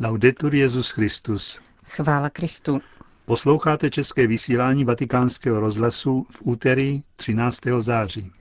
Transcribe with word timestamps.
Laudetur 0.00 0.54
Jezus 0.54 0.90
Christus. 0.90 1.60
Chvála 1.88 2.30
Kristu. 2.30 2.80
Posloucháte 3.24 3.90
české 3.90 4.26
vysílání 4.26 4.84
Vatikánského 4.84 5.60
rozhlasu 5.60 6.26
v 6.30 6.42
úterý 6.42 7.02
13. 7.16 7.60
září. 7.78 8.32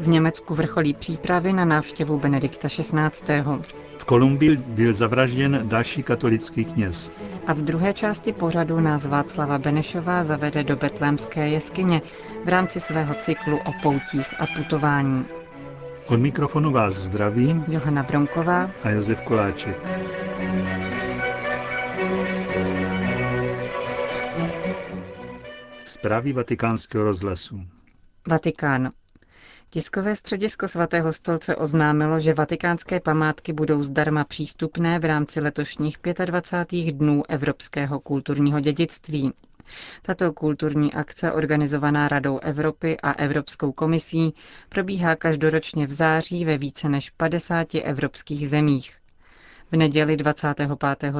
V 0.00 0.08
Německu 0.08 0.54
vrcholí 0.54 0.94
přípravy 0.94 1.52
na 1.52 1.64
návštěvu 1.64 2.18
Benedikta 2.18 2.68
XVI. 2.68 3.42
Kolumbii 4.06 4.56
byl 4.56 4.92
zavražděn 4.92 5.60
další 5.68 6.02
katolický 6.02 6.64
kněz. 6.64 7.12
A 7.46 7.52
v 7.52 7.58
druhé 7.58 7.92
části 7.92 8.32
pořadu 8.32 8.80
nás 8.80 9.06
Václava 9.06 9.58
Benešová 9.58 10.24
zavede 10.24 10.64
do 10.64 10.76
betlémské 10.76 11.48
jeskyně 11.48 12.02
v 12.44 12.48
rámci 12.48 12.80
svého 12.80 13.14
cyklu 13.14 13.58
o 13.58 13.72
poutích 13.82 14.40
a 14.40 14.46
putování. 14.46 15.24
Od 16.06 16.20
mikrofonu 16.20 16.70
vás 16.72 16.94
zdraví 16.94 17.62
Johana 17.68 18.02
Bronková 18.02 18.70
a 18.84 18.90
Josef 18.90 19.20
Koláček. 19.20 19.76
Zprávy 25.84 26.32
vatikánského 26.32 27.04
rozhlasu. 27.04 27.60
Vatikán. 28.28 28.90
Tiskové 29.76 30.16
středisko 30.16 30.68
svatého 30.68 31.12
stolce 31.12 31.56
oznámilo, 31.56 32.20
že 32.20 32.34
vatikánské 32.34 33.00
památky 33.00 33.52
budou 33.52 33.82
zdarma 33.82 34.24
přístupné 34.24 34.98
v 34.98 35.04
rámci 35.04 35.40
letošních 35.40 35.96
25. 36.24 36.92
dnů 36.92 37.22
evropského 37.28 38.00
kulturního 38.00 38.60
dědictví. 38.60 39.32
Tato 40.02 40.32
kulturní 40.32 40.92
akce, 40.94 41.32
organizovaná 41.32 42.08
Radou 42.08 42.38
Evropy 42.38 42.96
a 43.02 43.12
Evropskou 43.12 43.72
komisí, 43.72 44.34
probíhá 44.68 45.16
každoročně 45.16 45.86
v 45.86 45.92
září 45.92 46.44
ve 46.44 46.58
více 46.58 46.88
než 46.88 47.10
50 47.10 47.74
evropských 47.74 48.48
zemích. 48.48 48.96
V 49.72 49.76
neděli 49.76 50.16
25. 50.16 50.70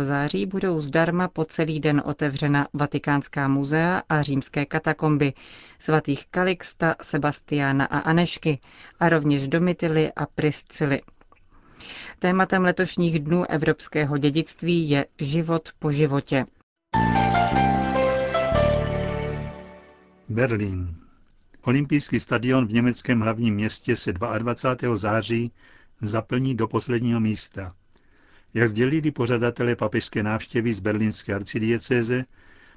září 0.02 0.46
budou 0.46 0.80
zdarma 0.80 1.28
po 1.28 1.44
celý 1.44 1.80
den 1.80 2.02
otevřena 2.04 2.68
Vatikánská 2.72 3.48
muzea 3.48 4.02
a 4.08 4.22
římské 4.22 4.66
katakomby 4.66 5.32
svatých 5.78 6.26
Kalixta, 6.26 6.94
Sebastiána 7.02 7.84
a 7.84 7.98
Anešky 7.98 8.58
a 9.00 9.08
rovněž 9.08 9.48
Domitily 9.48 10.12
a 10.12 10.26
Priscily. 10.26 11.02
Tématem 12.18 12.62
letošních 12.64 13.18
dnů 13.20 13.44
evropského 13.50 14.18
dědictví 14.18 14.90
je 14.90 15.06
život 15.20 15.68
po 15.78 15.92
životě. 15.92 16.46
Berlín. 20.28 20.96
Olympijský 21.62 22.20
stadion 22.20 22.66
v 22.66 22.72
německém 22.72 23.20
hlavním 23.20 23.54
městě 23.54 23.96
se 23.96 24.12
22. 24.12 24.96
září 24.96 25.52
zaplní 26.00 26.54
do 26.54 26.68
posledního 26.68 27.20
místa. 27.20 27.72
Jak 28.56 28.68
sdělili 28.68 29.10
pořadatelé 29.10 29.76
papežské 29.76 30.22
návštěvy 30.22 30.74
z 30.74 30.80
berlínské 30.80 31.34
arcidiecéze, 31.34 32.24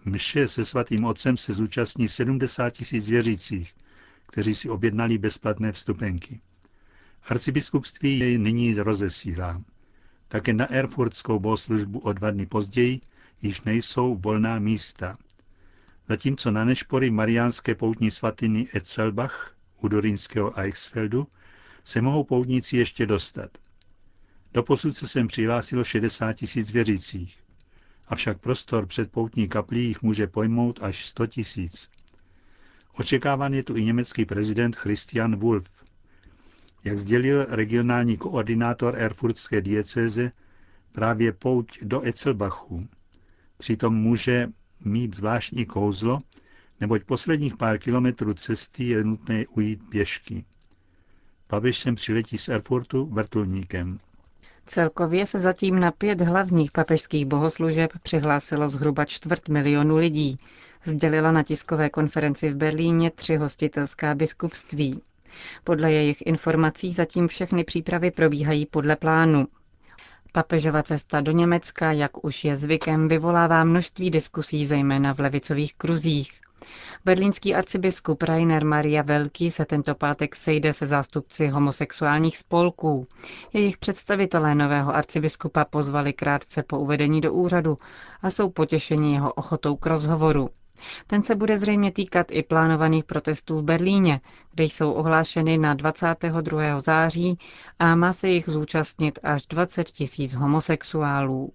mše 0.05 0.47
se 0.47 0.65
svatým 0.65 1.05
otcem 1.05 1.37
se 1.37 1.53
zúčastní 1.53 2.07
70 2.07 2.69
tisíc 2.69 3.09
věřících, 3.09 3.73
kteří 4.27 4.55
si 4.55 4.69
objednali 4.69 5.17
bezplatné 5.17 5.71
vstupenky. 5.71 6.41
Arcibiskupství 7.23 8.19
jej 8.19 8.37
nyní 8.37 8.73
rozesílá. 8.73 9.61
Také 10.27 10.53
na 10.53 10.71
Erfurtskou 10.71 11.39
bohoslužbu 11.39 11.99
o 11.99 12.13
dva 12.13 12.31
dny 12.31 12.45
později 12.45 13.01
již 13.41 13.61
nejsou 13.61 14.15
volná 14.15 14.59
místa. 14.59 15.17
Zatímco 16.09 16.51
na 16.51 16.65
nešpory 16.65 17.11
mariánské 17.11 17.75
poutní 17.75 18.11
svatiny 18.11 18.67
Etzelbach 18.75 19.55
u 19.81 19.87
dorínského 19.87 20.59
Eichsfeldu 20.59 21.27
se 21.83 22.01
mohou 22.01 22.23
poutníci 22.23 22.77
ještě 22.77 23.05
dostat– 23.05 23.49
Doposud 24.53 24.97
se 24.97 25.07
sem 25.07 25.27
přihlásilo 25.27 25.83
60 25.83 26.33
tisíc 26.33 26.71
věřících. 26.71 27.43
Avšak 28.07 28.39
prostor 28.39 28.85
před 28.85 29.11
poutní 29.11 29.47
kaplí 29.47 29.83
jich 29.85 30.01
může 30.01 30.27
pojmout 30.27 30.79
až 30.83 31.05
100 31.05 31.27
tisíc. 31.27 31.89
Očekáván 32.93 33.53
je 33.53 33.63
tu 33.63 33.75
i 33.75 33.83
německý 33.83 34.25
prezident 34.25 34.75
Christian 34.75 35.35
Wulff. 35.35 35.69
Jak 36.83 36.97
sdělil 36.97 37.45
regionální 37.49 38.17
koordinátor 38.17 38.95
Erfurtské 38.97 39.61
diecéze, 39.61 40.31
právě 40.91 41.31
pouť 41.31 41.79
do 41.81 42.07
Etzelbachu. 42.07 42.87
Přitom 43.57 43.95
může 43.95 44.47
mít 44.85 45.15
zvláštní 45.15 45.65
kouzlo, 45.65 46.19
neboť 46.79 47.03
posledních 47.03 47.57
pár 47.57 47.79
kilometrů 47.79 48.33
cesty 48.33 48.83
je 48.83 49.03
nutné 49.03 49.47
ujít 49.47 49.89
pěšky. 49.89 50.45
Papež 51.47 51.79
sem 51.79 51.95
přiletí 51.95 52.37
z 52.37 52.49
Erfurtu 52.49 53.05
vrtulníkem. 53.05 53.99
Celkově 54.65 55.25
se 55.25 55.39
zatím 55.39 55.79
na 55.79 55.91
pět 55.91 56.21
hlavních 56.21 56.71
papežských 56.71 57.25
bohoslužeb 57.25 57.91
přihlásilo 58.03 58.69
zhruba 58.69 59.05
čtvrt 59.05 59.49
milionu 59.49 59.97
lidí, 59.97 60.37
sdělila 60.85 61.31
na 61.31 61.43
tiskové 61.43 61.89
konferenci 61.89 62.49
v 62.49 62.55
Berlíně 62.55 63.11
tři 63.11 63.35
hostitelská 63.35 64.15
biskupství. 64.15 65.01
Podle 65.63 65.91
jejich 65.91 66.21
informací 66.27 66.91
zatím 66.91 67.27
všechny 67.27 67.63
přípravy 67.63 68.11
probíhají 68.11 68.65
podle 68.65 68.95
plánu. 68.95 69.47
Papežova 70.31 70.83
cesta 70.83 71.21
do 71.21 71.31
Německa, 71.31 71.91
jak 71.91 72.23
už 72.25 72.43
je 72.43 72.55
zvykem, 72.55 73.07
vyvolává 73.07 73.63
množství 73.63 74.11
diskusí, 74.11 74.65
zejména 74.65 75.13
v 75.13 75.19
levicových 75.19 75.73
kruzích. 75.75 76.41
Berlínský 77.05 77.55
arcibiskup 77.55 78.23
Rainer 78.23 78.65
Maria 78.65 79.01
Velký 79.01 79.51
se 79.51 79.65
tento 79.65 79.95
pátek 79.95 80.35
sejde 80.35 80.73
se 80.73 80.87
zástupci 80.87 81.47
homosexuálních 81.47 82.37
spolků. 82.37 83.07
Jejich 83.53 83.77
představitelé 83.77 84.55
nového 84.55 84.95
arcibiskupa 84.95 85.65
pozvali 85.65 86.13
krátce 86.13 86.63
po 86.63 86.79
uvedení 86.79 87.21
do 87.21 87.33
úřadu 87.33 87.77
a 88.21 88.29
jsou 88.29 88.49
potěšeni 88.49 89.13
jeho 89.13 89.33
ochotou 89.33 89.75
k 89.75 89.85
rozhovoru. 89.85 90.49
Ten 91.07 91.23
se 91.23 91.35
bude 91.35 91.57
zřejmě 91.57 91.91
týkat 91.91 92.27
i 92.31 92.43
plánovaných 92.43 93.03
protestů 93.03 93.57
v 93.57 93.63
Berlíně, 93.63 94.21
kde 94.51 94.63
jsou 94.63 94.91
ohlášeny 94.91 95.57
na 95.57 95.73
22. 95.73 96.79
září 96.79 97.39
a 97.79 97.95
má 97.95 98.13
se 98.13 98.27
jich 98.27 98.49
zúčastnit 98.49 99.19
až 99.23 99.41
20 99.47 99.83
tisíc 99.89 100.33
homosexuálů. 100.33 101.51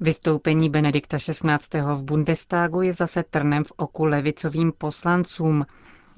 Vystoupení 0.00 0.70
Benedikta 0.70 1.18
XVI. 1.18 1.80
v 1.94 2.02
Bundestagu 2.02 2.82
je 2.82 2.92
zase 2.92 3.22
trnem 3.22 3.64
v 3.64 3.72
oku 3.76 4.04
levicovým 4.04 4.72
poslancům. 4.78 5.66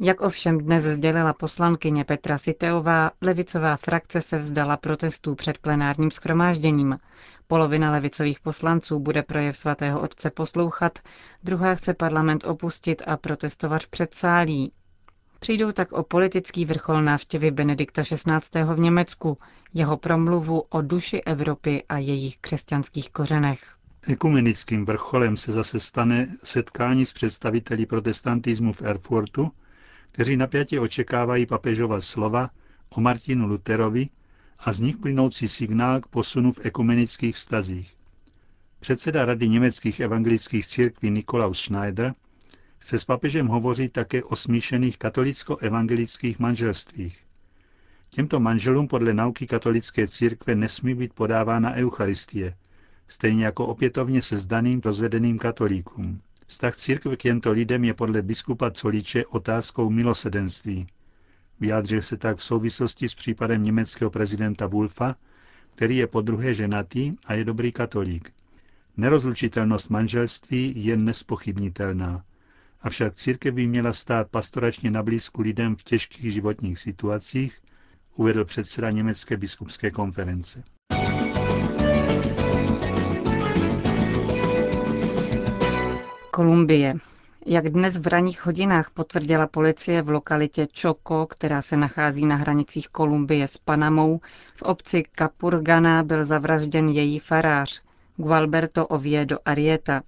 Jak 0.01 0.21
ovšem 0.21 0.59
dnes 0.59 0.85
sdělila 0.85 1.33
poslankyně 1.33 2.05
Petra 2.05 2.39
Siteová, 2.39 3.11
levicová 3.21 3.77
frakce 3.77 4.21
se 4.21 4.39
vzdala 4.39 4.77
protestů 4.77 5.35
před 5.35 5.59
plenárním 5.59 6.11
schromážděním. 6.11 6.99
Polovina 7.47 7.93
levicových 7.93 8.41
poslanců 8.41 8.99
bude 8.99 9.23
projev 9.23 9.57
svatého 9.57 10.01
otce 10.01 10.31
poslouchat, 10.31 10.99
druhá 11.45 11.75
chce 11.75 11.95
parlament 11.95 12.45
opustit 12.45 13.03
a 13.07 13.17
protestovat 13.17 13.87
před 13.87 14.15
sálí. 14.15 14.73
Přijdou 15.41 15.73
tak 15.73 15.93
o 15.93 16.03
politický 16.03 16.65
vrchol 16.65 17.03
návštěvy 17.03 17.51
Benedikta 17.51 18.03
XVI. 18.03 18.63
v 18.75 18.79
Německu, 18.79 19.39
jeho 19.75 19.97
promluvu 19.97 20.61
o 20.61 20.83
duši 20.83 21.21
Evropy 21.21 21.85
a 21.89 21.99
jejich 21.99 22.39
křesťanských 22.39 23.11
kořenech. 23.11 23.61
Ekumenickým 24.09 24.85
vrcholem 24.87 25.37
se 25.37 25.53
zase 25.53 25.81
stane 25.81 26.37
setkání 26.45 27.07
s 27.07 27.13
představiteli 27.13 27.87
protestantismu 27.87 28.73
v 28.73 28.83
Erfurtu, 28.83 29.51
kteří 30.13 30.37
napjatě 30.37 30.81
očekávají 30.81 31.47
papežova 31.47 32.01
slova 32.01 32.51
o 32.91 33.01
Martinu 33.01 33.47
Luterovi 33.47 34.09
a 34.59 34.73
z 34.73 34.81
nich 34.81 34.97
plynoucí 34.97 35.49
signál 35.49 36.01
k 36.01 36.07
posunu 36.07 36.53
v 36.53 36.67
ekumenických 36.67 37.37
vztazích. 37.37 37.97
Předseda 38.81 39.25
Rady 39.25 39.49
německých 39.49 40.01
evangelických 40.01 40.67
církví 40.67 41.11
Nikolaus 41.11 41.59
Schneider 41.61 42.15
chce 42.79 42.99
s 42.99 43.05
papežem 43.05 43.47
hovořit 43.47 43.93
také 43.93 44.23
o 44.23 44.37
smíšených 44.37 44.99
katolicko-evangelických 44.99 46.39
manželstvích. 46.39 47.19
Těmto 48.11 48.41
manželům 48.41 48.89
podle 48.89 49.15
nauky 49.15 49.47
katolické 49.47 50.09
církve 50.09 50.55
nesmí 50.55 50.95
být 50.95 51.13
podávána 51.13 51.75
eucharistie, 51.75 52.55
stejně 53.09 53.45
jako 53.45 53.67
opětovně 53.67 54.23
se 54.23 54.37
zdaným 54.37 54.81
rozvedeným 54.85 55.39
katolíkům. 55.39 56.21
Vztah 56.47 56.77
církve 56.77 57.17
k 57.17 57.21
těmto 57.21 57.53
lidem 57.53 57.85
je 57.85 57.95
podle 57.95 58.23
biskupa 58.23 58.71
Coliče 58.71 59.27
otázkou 59.27 59.91
milosedenství. 59.91 60.87
Vyjádřil 61.61 62.03
se 62.03 62.17
tak 62.17 62.37
v 62.37 62.45
souvislosti 62.45 63.09
s 63.09 63.15
případem 63.15 63.65
německého 63.65 64.11
prezidenta 64.11 64.67
Wulfa, 64.67 65.17
který 65.75 65.97
je 65.97 66.07
po 66.07 66.21
druhé 66.21 66.55
ženatý 66.55 67.13
a 67.27 67.35
je 67.35 67.45
dobrý 67.45 67.73
katolík. 67.73 68.33
Nerozlučitelnost 68.97 69.91
manželství 69.91 70.85
je 70.85 70.97
nespochybnitelná. 70.97 72.25
Avšak 72.83 73.15
církev 73.15 73.55
by 73.55 73.67
měla 73.67 73.93
stát 73.93 74.29
pastoračně 74.31 74.91
na 74.91 75.03
blízku 75.03 75.43
lidem 75.43 75.77
v 75.77 75.83
těžkých 75.83 76.33
životních 76.33 76.79
situacích, 76.79 77.59
uvedl 78.17 78.45
předseda 78.45 78.91
Německé 78.91 79.37
biskupské 79.37 79.91
konference. 79.91 80.63
Kolumbie. 86.31 86.95
Jak 87.47 87.69
dnes 87.69 87.97
v 87.97 88.07
raných 88.07 88.47
hodinách 88.47 88.91
potvrdila 88.91 89.47
policie 89.47 90.03
v 90.03 90.09
lokalitě 90.09 90.67
Čoko, 90.73 91.27
která 91.27 91.63
se 91.63 91.77
nachází 91.77 92.27
na 92.27 92.37
hranicích 92.37 92.89
Kolumbie 92.89 93.49
s 93.49 93.59
Panamou, 93.59 94.21
v 94.57 94.63
obci 94.63 95.03
Capurgana 95.19 96.03
byl 96.03 96.25
zavražděn 96.25 96.89
její 96.89 97.19
farář, 97.19 97.83
Gualberto 98.17 98.87
Oviedo 98.87 99.39
Arieta. 99.45 100.03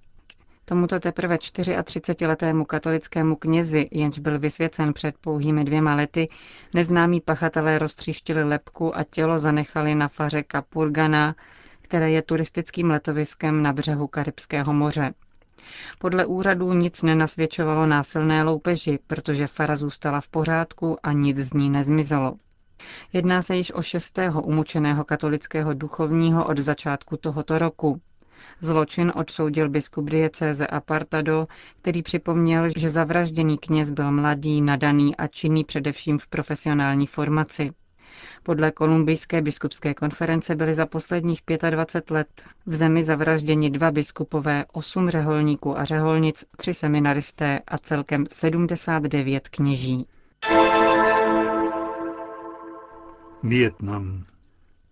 Tomuto 0.71 0.99
teprve 0.99 1.35
34-letému 1.35 2.65
katolickému 2.65 3.35
knězi, 3.35 3.87
jenž 3.91 4.19
byl 4.19 4.39
vysvěcen 4.39 4.93
před 4.93 5.15
pouhými 5.17 5.63
dvěma 5.65 5.95
lety, 5.95 6.29
neznámí 6.73 7.21
pachatelé 7.21 7.79
roztříštili 7.79 8.43
lepku 8.43 8.97
a 8.97 9.03
tělo 9.03 9.39
zanechali 9.39 9.95
na 9.95 10.07
faře 10.07 10.43
Capurgana, 10.51 11.35
které 11.81 12.11
je 12.11 12.21
turistickým 12.21 12.89
letoviskem 12.89 13.63
na 13.63 13.73
břehu 13.73 14.07
Karibského 14.07 14.73
moře. 14.73 15.13
Podle 15.99 16.25
úřadů 16.25 16.73
nic 16.73 17.03
nenasvědčovalo 17.03 17.85
násilné 17.85 18.43
loupeži, 18.43 18.99
protože 19.07 19.47
fara 19.47 19.75
zůstala 19.75 20.21
v 20.21 20.27
pořádku 20.27 20.97
a 21.03 21.11
nic 21.11 21.37
z 21.37 21.53
ní 21.53 21.69
nezmizelo. 21.69 22.33
Jedná 23.13 23.41
se 23.41 23.55
již 23.55 23.71
o 23.73 23.81
šestého 23.81 24.41
umučeného 24.41 25.03
katolického 25.03 25.73
duchovního 25.73 26.45
od 26.47 26.57
začátku 26.57 27.17
tohoto 27.17 27.57
roku. 27.59 28.01
Zločin 28.61 29.11
odsoudil 29.15 29.69
biskup 29.69 30.09
diecéze 30.09 30.67
Apartado, 30.67 31.43
který 31.81 32.03
připomněl, 32.03 32.69
že 32.77 32.89
zavražděný 32.89 33.57
kněz 33.57 33.89
byl 33.91 34.11
mladý, 34.11 34.61
nadaný 34.61 35.15
a 35.17 35.27
činný 35.27 35.63
především 35.63 36.19
v 36.19 36.27
profesionální 36.27 37.07
formaci. 37.07 37.71
Podle 38.43 38.71
kolumbijské 38.71 39.41
biskupské 39.41 39.93
konference 39.93 40.55
byly 40.55 40.75
za 40.75 40.85
posledních 40.85 41.41
25 41.69 42.11
let 42.15 42.43
v 42.65 42.75
zemi 42.75 43.03
zavražděni 43.03 43.69
dva 43.69 43.91
biskupové, 43.91 44.65
osm 44.73 45.09
řeholníků 45.09 45.77
a 45.79 45.85
řeholnic, 45.85 46.45
tři 46.57 46.73
seminaristé 46.73 47.59
a 47.67 47.77
celkem 47.77 48.25
79 48.29 49.49
kněží. 49.49 50.07
Vietnam. 53.43 54.25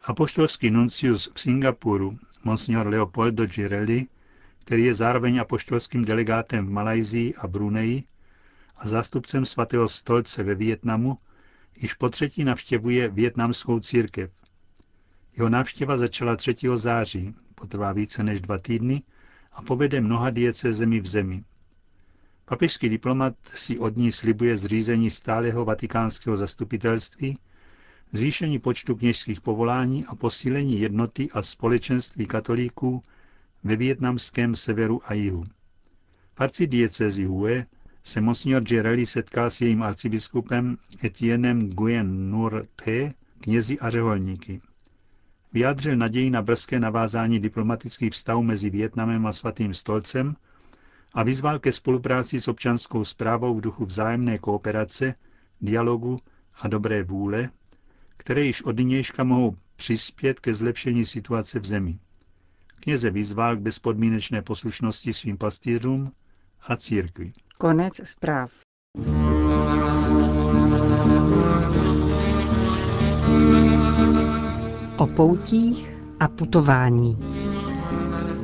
Apoštolský 0.04 0.72
nuncius 0.72 1.30
v 1.34 1.40
Singapuru, 1.40 2.18
monsignor 2.44 2.88
Leopoldo 2.88 3.46
Girelli, 3.46 4.08
který 4.60 4.84
je 4.84 4.94
zároveň 4.94 5.40
apoštolským 5.40 6.06
delegátem 6.06 6.68
v 6.68 6.70
Malajzii 6.70 7.36
a 7.36 7.48
Bruneji 7.48 8.04
a 8.78 8.88
zástupcem 8.88 9.46
svatého 9.46 9.90
stolce 9.90 10.44
ve 10.44 10.56
Vietnamu, 10.56 11.18
již 11.78 11.94
po 11.94 12.10
třetí 12.10 12.44
navštěvuje 12.44 13.10
větnamskou 13.10 13.80
církev. 13.80 14.32
Jeho 15.38 15.50
návštěva 15.50 15.98
začala 15.98 16.36
3. 16.36 16.56
září, 16.76 17.36
potrvá 17.56 17.94
více 17.94 18.24
než 18.24 18.42
dva 18.42 18.58
týdny 18.58 19.04
a 19.54 19.62
povede 19.62 20.02
mnoha 20.02 20.32
zemi 20.54 21.00
v 21.00 21.08
zemi. 21.08 21.44
Papežský 22.46 22.90
diplomat 22.90 23.34
si 23.54 23.80
od 23.80 23.98
ní 23.98 24.12
slibuje 24.12 24.58
zřízení 24.58 25.12
stáleho 25.12 25.66
vatikánského 25.66 26.38
zastupitelství, 26.38 27.38
zvýšení 28.12 28.60
počtu 28.60 28.96
kněžských 28.96 29.42
povolání 29.42 30.06
a 30.06 30.16
posílení 30.16 30.80
jednoty 30.80 31.30
a 31.32 31.42
společenství 31.42 32.26
katolíků 32.26 33.02
ve 33.64 33.76
vietnamském 33.76 34.56
severu 34.56 35.02
a 35.06 35.14
jihu. 35.14 35.44
V 36.36 36.42
arcidiecezi 36.42 37.26
Hue 37.26 37.66
se 38.04 38.22
monsignor 38.22 38.64
Girelli 38.64 39.06
setkal 39.06 39.52
s 39.52 39.62
jejím 39.62 39.84
arcibiskupem 39.84 40.78
Etienem 41.04 41.60
Nguyen 41.60 42.30
Nur 42.32 42.68
The, 42.86 43.10
knězi 43.40 43.80
a 43.80 43.90
řeholníky. 43.90 44.62
Vyjádřil 45.54 45.96
naději 45.96 46.30
na 46.30 46.42
brzké 46.42 46.80
navázání 46.80 47.40
diplomatických 47.40 48.12
vztahů 48.12 48.44
mezi 48.44 48.70
Větnamem 48.70 49.26
a 49.26 49.34
svatým 49.34 49.74
stolcem 49.74 50.36
a 51.14 51.24
vyzval 51.24 51.60
ke 51.60 51.72
spolupráci 51.72 52.42
s 52.42 52.48
občanskou 52.48 53.04
zprávou 53.04 53.56
v 53.56 53.62
duchu 53.62 53.86
vzájemné 53.86 54.38
kooperace, 54.38 55.14
dialogu 55.62 56.20
a 56.62 56.68
dobré 56.68 57.04
vůle, 57.04 57.50
které 58.20 58.44
již 58.46 58.62
od 58.62 58.78
nynějška 58.78 59.24
mohou 59.24 59.56
přispět 59.76 60.40
ke 60.40 60.54
zlepšení 60.54 61.06
situace 61.06 61.60
v 61.60 61.66
zemi. 61.66 62.00
Kněze 62.80 63.10
vyzval 63.12 63.56
k 63.56 63.60
bezpodmínečné 63.60 64.42
poslušnosti 64.42 65.14
svým 65.14 65.38
pastýřům 65.38 66.12
a 66.68 66.76
církvi. 66.76 67.34
Konec 67.58 68.02
zpráv. 68.04 68.52
O 74.98 75.08
poutích 75.08 75.94
a 76.20 76.28
putování. 76.28 77.18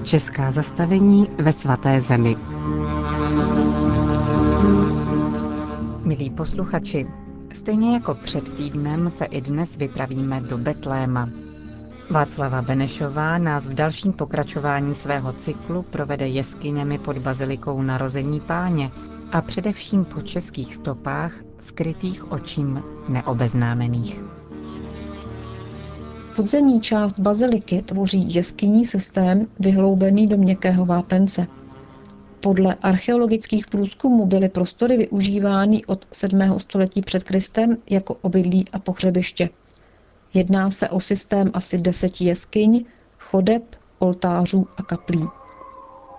Česká 0.04 0.52
zastavení 0.52 1.28
ve 1.38 1.54
svaté 1.54 2.02
zemi. 2.02 2.36
Milí 6.06 6.30
posluchači, 6.30 7.08
stejně 7.56 7.94
jako 7.94 8.16
před 8.16 8.50
týdnem 8.56 9.10
se 9.10 9.26
i 9.26 9.42
dnes 9.42 9.78
vypravíme 9.78 10.42
do 10.42 10.58
Betléma. 10.58 11.30
Václava 12.10 12.62
Benešová 12.62 13.38
nás 13.38 13.68
v 13.68 13.74
dalším 13.74 14.14
pokračování 14.14 14.96
svého 14.96 15.34
cyklu 15.34 15.82
provede 15.82 16.28
jeskyněmi 16.28 16.98
pod 16.98 17.18
bazilikou 17.18 17.82
narození 17.82 18.40
páně 18.40 18.92
a 19.32 19.42
především 19.42 20.06
po 20.06 20.22
českých 20.22 20.76
stopách 20.76 21.34
skrytých 21.60 22.32
očím 22.32 22.84
neobeznámených. 23.10 24.22
Podzemní 26.36 26.82
část 26.82 27.20
baziliky 27.20 27.82
tvoří 27.82 28.36
jeskyní 28.36 28.86
systém 28.86 29.48
vyhloubený 29.60 30.28
do 30.28 30.38
měkkého 30.38 30.86
vápence. 30.86 31.48
Podle 32.46 32.76
archeologických 32.82 33.68
průzkumů 33.68 34.26
byly 34.26 34.50
prostory 34.50 34.98
využívány 34.98 35.86
od 35.86 36.08
7. 36.12 36.60
století 36.60 37.02
před 37.02 37.24
Kristem 37.24 37.78
jako 37.90 38.18
obydlí 38.22 38.66
a 38.74 38.80
pohřebiště. 38.80 39.50
Jedná 40.34 40.72
se 40.72 40.90
o 40.90 41.00
systém 41.00 41.52
asi 41.54 41.78
deseti 41.78 42.26
jeskyň, 42.26 42.86
chodeb, 43.20 43.64
oltářů 44.00 44.68
a 44.78 44.84
kaplí. 44.84 45.26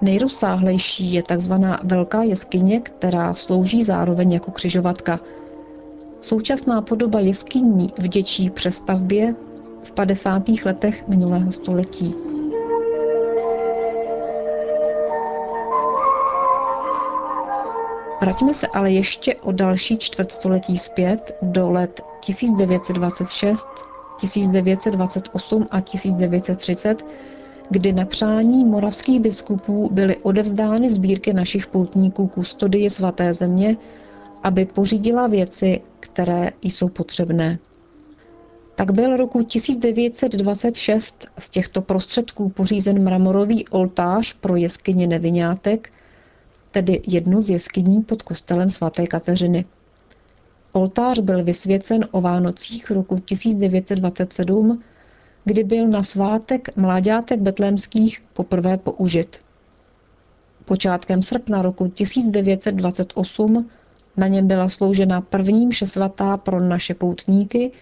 Nejrozsáhlejší 0.01 1.13
je 1.13 1.23
tzv. 1.23 1.53
Velká 1.83 2.23
jeskyně, 2.23 2.81
která 2.81 3.35
slouží 3.35 3.83
zároveň 3.83 4.33
jako 4.33 4.51
křižovatka. 4.51 5.21
Současná 6.21 6.83
podoba 6.83 7.21
jeskyní 7.21 7.93
vděčí 7.99 8.51
přestavbě 8.51 9.35
v 9.83 9.93
50. 9.93 10.43
letech 10.65 11.09
minulého 11.09 11.53
století. 11.53 12.15
Vraťme 18.37 18.55
se 18.55 18.67
ale 18.67 18.93
ještě 18.93 19.35
o 19.35 19.53
další 19.53 19.99
čtvrtstoletí 19.99 20.79
zpět 20.79 21.37
do 21.43 21.71
let 21.71 22.01
1926 22.21 23.69
1928 24.21 25.69
a 25.71 25.81
1930, 25.81 27.07
kdy 27.71 27.93
na 27.93 28.05
přání 28.05 28.65
moravských 28.65 29.21
biskupů 29.21 29.89
byly 29.93 30.17
odevzdány 30.17 30.91
sbírky 30.91 31.33
našich 31.33 31.67
poutníků 31.67 32.29
kustodie 32.29 32.91
svaté 32.91 33.35
země, 33.35 33.77
aby 34.43 34.65
pořídila 34.65 35.27
věci, 35.27 35.81
které 36.01 36.51
jsou 36.63 36.89
potřebné. 36.89 37.59
Tak 38.75 38.91
byl 38.91 39.17
roku 39.17 39.43
1926 39.43 41.27
z 41.39 41.51
těchto 41.51 41.83
prostředků 41.83 42.49
pořízen 42.49 43.03
mramorový 43.03 43.69
oltář 43.69 44.33
pro 44.33 44.57
jeskyně 44.57 45.07
Nevinátek, 45.07 45.93
tedy 46.77 47.01
jednu 47.07 47.43
z 47.43 47.51
jeskyní 47.51 48.03
pod 48.03 48.23
kostelem 48.23 48.71
svaté 48.71 49.07
Kateřiny. 49.07 49.65
Oltář 50.73 51.19
byl 51.19 51.45
vysvěcen 51.45 52.09
o 52.11 52.21
Vánocích 52.21 52.91
roku 52.91 53.19
1927, 53.19 54.83
kdy 55.45 55.65
byl 55.65 55.89
na 55.89 56.03
svátek 56.03 56.77
mláďátek 56.77 57.41
betlémských 57.41 58.23
poprvé 58.33 58.77
použit. 58.77 59.41
Počátkem 60.65 61.23
srpna 61.23 61.63
roku 61.63 61.89
1928 61.89 63.71
na 64.17 64.27
něm 64.27 64.47
byla 64.47 64.69
sloužena 64.69 65.21
první 65.21 65.67
mše 65.67 65.87
svatá 65.87 66.37
pro 66.37 66.61
naše 66.61 66.95
poutníky 66.95 67.73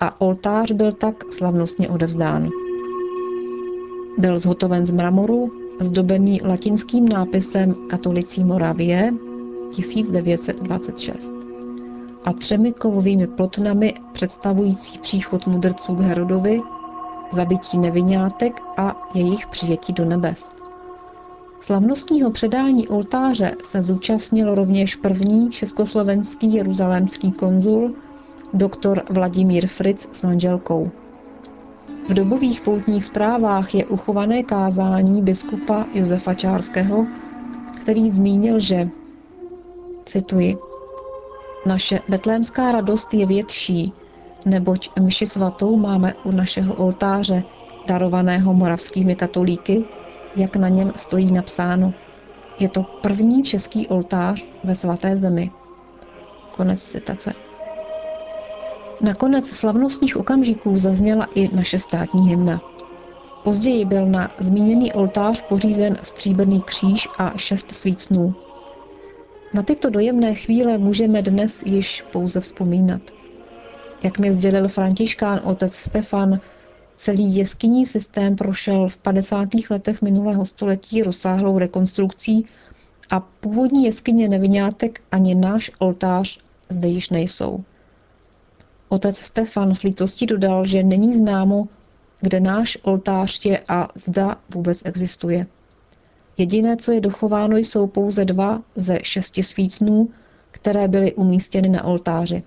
a 0.00 0.20
oltář 0.20 0.72
byl 0.72 0.92
tak 0.92 1.32
slavnostně 1.32 1.88
odevzdán. 1.88 2.48
Byl 4.18 4.38
zhotoven 4.38 4.86
z 4.86 4.90
mramoru, 4.90 5.67
zdobený 5.80 6.40
latinským 6.42 7.08
nápisem 7.08 7.74
Katolicí 7.90 8.44
Moravie 8.44 9.14
1926 9.70 11.32
a 12.24 12.32
třemi 12.32 12.72
kovovými 12.72 13.26
plotnami 13.26 13.94
představující 14.12 14.98
příchod 14.98 15.46
mudrců 15.46 15.94
k 15.94 16.00
Herodovi, 16.00 16.60
zabití 17.32 17.78
nevinátek 17.78 18.60
a 18.76 19.08
jejich 19.14 19.46
přijetí 19.46 19.92
do 19.92 20.04
nebes. 20.04 20.50
Slavnostního 21.60 22.30
předání 22.30 22.88
oltáře 22.88 23.54
se 23.62 23.82
zúčastnil 23.82 24.54
rovněž 24.54 24.96
první 24.96 25.50
československý 25.50 26.54
jeruzalémský 26.54 27.32
konzul, 27.32 27.94
doktor 28.52 29.02
Vladimír 29.10 29.66
Fritz 29.66 30.08
s 30.12 30.22
manželkou. 30.22 30.90
V 32.08 32.14
dobových 32.14 32.60
poutních 32.60 33.04
zprávách 33.04 33.74
je 33.74 33.86
uchované 33.86 34.42
kázání 34.42 35.22
biskupa 35.22 35.86
Josefa 35.94 36.34
Čárského, 36.34 37.06
který 37.80 38.10
zmínil, 38.10 38.60
že 38.60 38.88
Cituji. 40.04 40.56
Naše 41.66 42.00
betlémská 42.08 42.72
radost 42.72 43.14
je 43.14 43.26
větší, 43.26 43.92
neboť 44.44 44.90
myši 45.00 45.26
svatou 45.26 45.76
máme 45.76 46.14
u 46.24 46.30
našeho 46.30 46.74
oltáře, 46.74 47.42
darovaného 47.86 48.54
moravskými 48.54 49.16
katolíky, 49.16 49.84
jak 50.36 50.56
na 50.56 50.68
něm 50.68 50.92
stojí 50.96 51.32
napsáno. 51.32 51.94
Je 52.58 52.68
to 52.68 52.82
první 52.82 53.42
český 53.42 53.88
oltář 53.88 54.44
ve 54.64 54.74
svaté 54.74 55.16
zemi. 55.16 55.50
Konec 56.56 56.84
citace. 56.84 57.47
Nakonec 59.00 59.46
slavnostních 59.46 60.16
okamžiků 60.16 60.78
zazněla 60.78 61.28
i 61.34 61.56
naše 61.56 61.78
státní 61.78 62.28
hymna. 62.28 62.60
Později 63.44 63.84
byl 63.84 64.06
na 64.06 64.30
zmíněný 64.38 64.92
oltář 64.92 65.42
pořízen 65.48 65.96
stříbrný 66.02 66.62
kříž 66.62 67.08
a 67.18 67.32
šest 67.36 67.74
svícnů. 67.74 68.34
Na 69.54 69.62
tyto 69.62 69.90
dojemné 69.90 70.34
chvíle 70.34 70.78
můžeme 70.78 71.22
dnes 71.22 71.62
již 71.66 72.04
pouze 72.12 72.40
vzpomínat. 72.40 73.02
Jak 74.02 74.18
mi 74.18 74.32
sdělil 74.32 74.68
františkán 74.68 75.40
otec 75.44 75.74
Stefan, 75.74 76.40
celý 76.96 77.36
jeskyní 77.36 77.86
systém 77.86 78.36
prošel 78.36 78.88
v 78.88 78.96
50. 78.96 79.48
letech 79.70 80.02
minulého 80.02 80.46
století 80.46 81.02
rozsáhlou 81.02 81.58
rekonstrukcí 81.58 82.46
a 83.10 83.20
původní 83.20 83.84
jeskyně 83.84 84.28
nevinátek 84.28 85.00
ani 85.12 85.34
náš 85.34 85.70
oltář 85.78 86.40
zde 86.68 86.88
již 86.88 87.10
nejsou. 87.10 87.64
Otec 88.88 89.16
Stefan 89.16 89.74
s 89.74 89.82
lítostí 89.82 90.26
dodal, 90.26 90.66
že 90.66 90.82
není 90.82 91.14
známo, 91.14 91.68
kde 92.20 92.40
náš 92.40 92.78
oltář 92.82 93.44
je 93.44 93.60
a 93.68 93.88
zda 93.94 94.36
vůbec 94.54 94.82
existuje. 94.84 95.46
Jediné, 96.38 96.76
co 96.76 96.92
je 96.92 97.00
dochováno, 97.00 97.56
jsou 97.56 97.86
pouze 97.86 98.24
dva 98.24 98.62
ze 98.74 98.98
šesti 99.02 99.42
svícnů, 99.42 100.08
které 100.50 100.88
byly 100.88 101.14
umístěny 101.14 101.68
na 101.68 101.84
oltáři. 101.84 102.42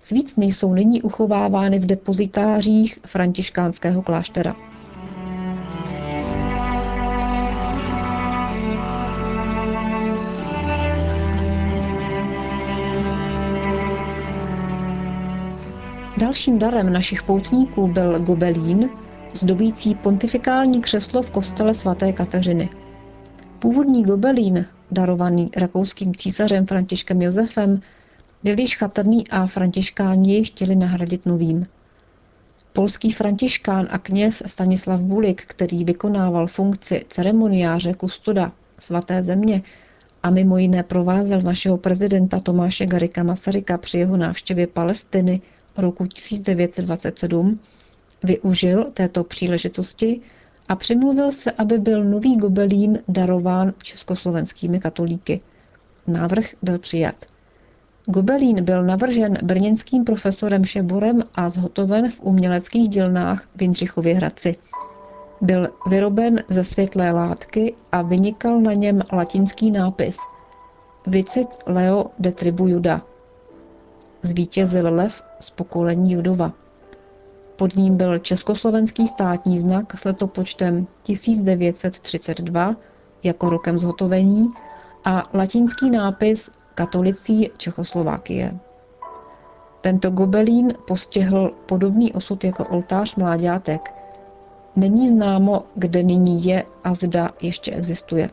Svícny 0.00 0.46
jsou 0.46 0.74
nyní 0.74 1.02
uchovávány 1.02 1.78
v 1.78 1.86
depozitářích 1.86 2.98
františkánského 3.06 4.02
kláštera. 4.02 4.56
Dalším 16.18 16.58
darem 16.58 16.92
našich 16.92 17.22
poutníků 17.22 17.88
byl 17.88 18.20
gobelín, 18.20 18.90
zdobící 19.34 19.94
pontifikální 19.94 20.80
křeslo 20.80 21.22
v 21.22 21.30
kostele 21.30 21.74
svaté 21.74 22.12
Kateřiny. 22.12 22.68
Původní 23.58 24.02
gobelín, 24.02 24.66
darovaný 24.90 25.50
rakouským 25.56 26.14
císařem 26.14 26.66
Františkem 26.66 27.22
Josefem, 27.22 27.80
byl 28.42 28.58
již 28.58 28.76
chatrný 28.76 29.28
a 29.28 29.46
františkáni 29.46 30.32
jej 30.32 30.44
chtěli 30.44 30.76
nahradit 30.76 31.26
novým. 31.26 31.66
Polský 32.72 33.12
františkán 33.12 33.88
a 33.90 33.98
kněz 33.98 34.42
Stanislav 34.46 35.00
Bulik, 35.00 35.42
který 35.46 35.84
vykonával 35.84 36.46
funkci 36.46 37.04
ceremoniáře 37.08 37.94
kustoda 37.94 38.52
svaté 38.78 39.22
země 39.22 39.62
a 40.22 40.30
mimo 40.30 40.58
jiné 40.58 40.82
provázel 40.82 41.42
našeho 41.42 41.76
prezidenta 41.76 42.40
Tomáše 42.40 42.86
Garika 42.86 43.22
Masaryka 43.22 43.78
při 43.78 43.98
jeho 43.98 44.16
návštěvě 44.16 44.66
Palestiny 44.66 45.40
roku 45.78 46.06
1927, 46.06 47.60
využil 48.24 48.84
této 48.94 49.24
příležitosti 49.24 50.20
a 50.68 50.76
přimluvil 50.76 51.32
se, 51.32 51.50
aby 51.52 51.78
byl 51.78 52.04
nový 52.04 52.36
gobelín 52.36 52.98
darován 53.08 53.72
československými 53.82 54.80
katolíky. 54.80 55.40
Návrh 56.06 56.46
byl 56.62 56.78
přijat. 56.78 57.14
Gobelín 58.08 58.64
byl 58.64 58.82
navržen 58.82 59.38
brněnským 59.42 60.04
profesorem 60.04 60.64
Šeborem 60.64 61.22
a 61.34 61.48
zhotoven 61.48 62.10
v 62.10 62.20
uměleckých 62.20 62.88
dílnách 62.88 63.48
v 63.56 63.62
Jindřichově 63.62 64.14
Hradci. 64.14 64.56
Byl 65.40 65.68
vyroben 65.90 66.44
ze 66.48 66.64
světlé 66.64 67.10
látky 67.12 67.74
a 67.92 68.02
vynikal 68.02 68.60
na 68.60 68.72
něm 68.72 69.02
latinský 69.12 69.70
nápis 69.70 70.16
Vicit 71.06 71.48
Leo 71.66 72.06
de 72.18 72.32
tribu 72.32 72.68
Juda. 72.68 73.02
Zvítězil 74.22 74.94
lev 74.94 75.22
z 75.40 75.50
pokolení 75.50 76.12
Judova. 76.12 76.52
Pod 77.56 77.76
ním 77.76 77.96
byl 77.96 78.18
československý 78.18 79.06
státní 79.06 79.58
znak 79.58 79.98
s 79.98 80.04
letopočtem 80.04 80.86
1932 81.02 82.76
jako 83.22 83.50
rokem 83.50 83.78
zhotovení 83.78 84.52
a 85.04 85.22
latinský 85.34 85.90
nápis 85.90 86.50
katolicí 86.74 87.50
Čechoslovákie. 87.56 88.58
Tento 89.80 90.10
gobelín 90.10 90.74
postihl 90.86 91.52
podobný 91.66 92.12
osud 92.12 92.44
jako 92.44 92.64
oltář 92.64 93.14
mláďátek. 93.14 93.94
Není 94.76 95.08
známo, 95.08 95.64
kde 95.74 96.02
nyní 96.02 96.44
je 96.44 96.64
a 96.84 96.94
zda 96.94 97.30
ještě 97.40 97.72
existuje. 97.72 98.30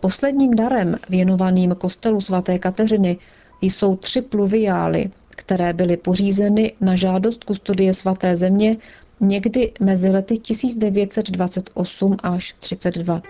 Posledním 0.00 0.54
darem 0.54 0.96
věnovaným 1.08 1.74
kostelu 1.74 2.20
svaté 2.20 2.58
Kateřiny 2.58 3.18
jsou 3.62 3.96
tři 3.96 4.22
pluviály, 4.22 5.10
které 5.30 5.72
byly 5.72 5.96
pořízeny 5.96 6.72
na 6.80 6.96
žádost 6.96 7.44
kustodie 7.44 7.94
svaté 7.94 8.36
země 8.36 8.76
někdy 9.20 9.72
mezi 9.80 10.08
lety 10.08 10.38
1928 10.38 12.16
až 12.22 12.54
32. 12.58 13.22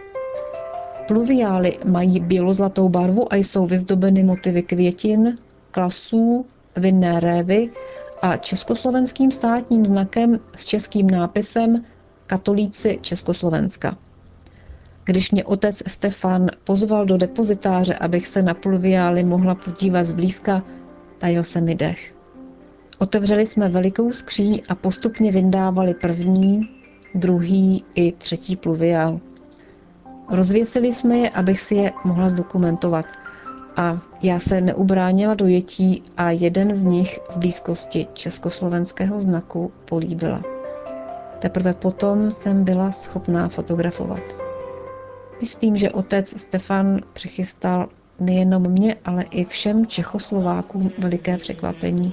Pluviály 1.08 1.78
mají 1.84 2.20
bělozlatou 2.20 2.88
barvu 2.88 3.32
a 3.32 3.36
jsou 3.36 3.66
vyzdobeny 3.66 4.22
motivy 4.22 4.62
květin, 4.62 5.38
klasů, 5.70 6.46
vinné 6.76 7.20
révy 7.20 7.70
a 8.22 8.36
československým 8.36 9.30
státním 9.30 9.86
znakem 9.86 10.40
s 10.56 10.64
českým 10.64 11.10
nápisem 11.10 11.84
Katolíci 12.26 12.98
Československa. 13.02 13.98
Když 15.04 15.30
mě 15.30 15.44
otec 15.44 15.82
Stefan 15.87 16.47
pozval 16.64 17.06
do 17.06 17.16
depozitáře, 17.16 17.94
abych 17.94 18.26
se 18.28 18.42
na 18.42 18.54
pluviály 18.54 19.25
mohla 19.25 19.54
podívat 19.54 20.04
zblízka, 20.04 20.62
tajil 21.18 21.44
se 21.44 21.61
mi 21.61 21.75
dech. 21.75 22.14
Otevřeli 22.99 23.47
jsme 23.47 23.68
velikou 23.68 24.11
skříň 24.11 24.62
a 24.68 24.75
postupně 24.75 25.32
vyndávali 25.32 25.94
první, 25.94 26.68
druhý 27.14 27.85
i 27.94 28.12
třetí 28.12 28.56
pluviál. 28.56 29.21
Rozvěsili 30.30 30.92
jsme 30.92 31.18
je, 31.18 31.30
abych 31.30 31.61
si 31.61 31.75
je 31.75 31.92
mohla 32.04 32.28
zdokumentovat. 32.28 33.06
A 33.76 34.02
já 34.23 34.40
se 34.40 34.61
neubránila 34.61 35.35
dojetí 35.35 36.02
a 36.16 36.30
jeden 36.30 36.75
z 36.75 36.85
nich 36.85 37.18
v 37.30 37.37
blízkosti 37.37 38.06
československého 38.12 39.21
znaku 39.21 39.73
políbila. 39.88 40.42
Teprve 41.38 41.75
potom 41.75 42.30
jsem 42.30 42.64
byla 42.64 42.90
schopná 42.90 43.49
fotografovat. 43.49 44.51
Myslím, 45.42 45.76
že 45.76 45.90
otec 45.90 46.40
Stefan 46.40 47.00
přichystal 47.12 47.88
nejenom 48.20 48.62
mě, 48.68 48.96
ale 49.04 49.22
i 49.22 49.44
všem 49.44 49.87
Čechoslovákům 49.87 50.90
veliké 50.99 51.37
překvapení. 51.37 52.12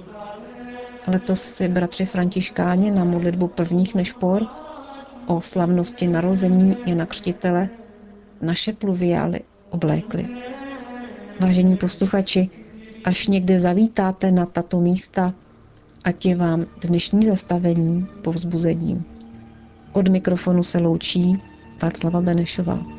Letos 1.08 1.42
si 1.42 1.68
bratři 1.68 2.06
Františkáni 2.06 2.92
na 2.92 3.04
modlitbu 3.04 3.48
prvních 3.48 3.96
nešpor 3.96 4.48
o 5.28 5.42
slavnosti 5.42 6.08
narození 6.08 6.78
Jana 6.86 7.06
Křtitele 7.06 7.70
naše 8.42 8.74
pluviály 8.74 9.40
oblékly. 9.70 10.28
Vážení 11.40 11.78
posluchači, 11.78 12.50
až 13.06 13.28
někde 13.28 13.60
zavítáte 13.60 14.32
na 14.32 14.46
tato 14.46 14.80
místa, 14.80 15.34
ať 16.04 16.26
je 16.26 16.36
vám 16.36 16.66
dnešní 16.82 17.26
zastavení 17.26 18.08
povzbuzením. 18.24 19.06
Od 19.94 20.08
mikrofonu 20.08 20.64
se 20.64 20.78
loučí 20.78 21.42
Václava 21.82 22.22
Benešová. 22.22 22.99